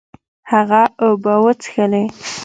هغه 0.51 0.81
اوبه 1.05 1.33
وڅښلې. 1.43 2.03